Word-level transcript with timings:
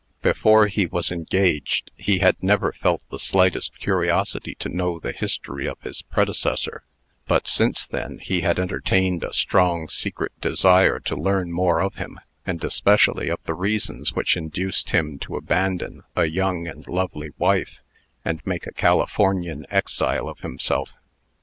Before 0.23 0.65
he 0.65 0.87
was 0.87 1.11
engaged, 1.11 1.91
he 1.95 2.17
had 2.17 2.35
never 2.41 2.71
felt 2.71 3.03
the 3.11 3.19
slightest 3.19 3.77
curiosity 3.79 4.55
to 4.55 4.67
know 4.67 4.97
the 4.99 5.11
history 5.11 5.67
of 5.67 5.79
his 5.81 6.01
predecessor; 6.01 6.83
but, 7.27 7.47
since 7.47 7.85
then, 7.85 8.17
he 8.17 8.41
had 8.41 8.57
entertained 8.57 9.23
a 9.23 9.31
strong 9.31 9.87
secret 9.89 10.31
desire 10.41 10.99
to 11.01 11.15
learn 11.15 11.51
more 11.51 11.79
of 11.81 11.97
him, 11.97 12.19
and 12.47 12.63
especially 12.63 13.29
of 13.29 13.41
the 13.43 13.53
reasons 13.53 14.15
which 14.15 14.35
induced 14.35 14.89
him 14.89 15.19
to 15.19 15.35
abandon 15.37 16.01
a 16.15 16.25
young 16.25 16.67
and 16.67 16.87
lovely 16.87 17.29
wife, 17.37 17.83
and 18.25 18.41
make 18.43 18.65
a 18.65 18.73
Californian 18.73 19.67
exile 19.69 20.27
of 20.27 20.39
himself. 20.39 20.93